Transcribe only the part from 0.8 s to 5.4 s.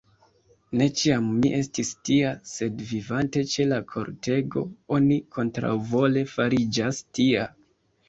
ĉiam mi estis tia; sed, vivante ĉe la kortego, oni